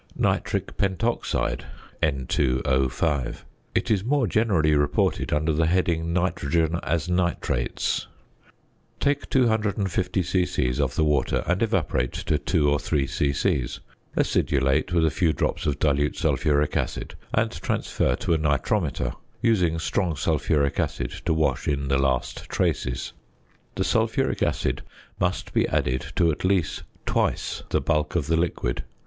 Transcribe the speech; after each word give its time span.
~Nitric 0.17 0.77
Pentoxide 0.77 1.63
(N_O_).~ 2.01 3.35
It 3.75 3.91
is 3.91 4.03
more 4.03 4.25
generally 4.25 4.73
reported 4.73 5.31
under 5.31 5.53
the 5.53 5.67
heading, 5.67 6.11
"nitrogen 6.11 6.79
as 6.81 7.07
nitrates." 7.07 8.07
Take 8.99 9.29
250 9.29 10.23
c.c. 10.23 10.81
of 10.81 10.95
the 10.95 11.03
water 11.03 11.43
and 11.45 11.61
evaporate 11.61 12.13
to 12.13 12.39
2 12.39 12.67
or 12.71 12.79
3 12.79 13.05
c.c.; 13.05 13.67
acidulate 14.17 14.91
with 14.91 15.05
a 15.05 15.11
few 15.11 15.33
drops 15.33 15.67
of 15.67 15.77
dilute 15.77 16.17
sulphuric 16.17 16.75
acid, 16.75 17.13
and 17.31 17.51
transfer 17.51 18.15
to 18.15 18.33
a 18.33 18.39
nitrometer 18.39 19.13
(using 19.43 19.77
strong 19.77 20.15
sulphuric 20.15 20.79
acid 20.79 21.11
to 21.25 21.31
wash 21.35 21.67
in 21.67 21.89
the 21.89 21.99
last 21.99 22.49
traces). 22.49 23.13
The 23.75 23.83
sulphuric 23.83 24.41
acid 24.41 24.81
must 25.19 25.53
be 25.53 25.67
added 25.67 26.07
to 26.15 26.31
at 26.31 26.43
least 26.43 26.81
twice 27.05 27.61
the 27.69 27.79
bulk 27.81 28.15
of 28.15 28.25
the 28.25 28.35
liquid. 28.37 28.83